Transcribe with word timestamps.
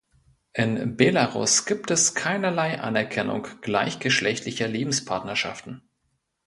In 0.53 0.97
Belarus 0.97 1.65
gibt 1.67 1.91
es 1.91 2.15
keinerlei 2.15 2.79
Anerkennung 2.79 3.47
gleichgeschlechtlicher 3.61 4.67
Lebenspartnerschaften. 4.67 5.83